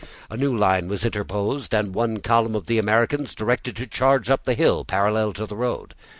A 0.31 0.35
new 0.35 0.57
line 0.57 0.87
was 0.87 1.05
interposed, 1.05 1.75
and 1.75 1.93
one 1.93 2.21
column 2.21 2.55
of 2.55 2.65
the 2.65 2.79
Americans 2.79 3.35
directed 3.35 3.75
to 3.75 3.85
charge 3.85 4.31
up 4.31 4.45
the 4.45 4.55
hill, 4.55 4.83
parallel 4.83 5.31
to 5.33 5.45
the 5.45 5.55
road. 5.55 5.93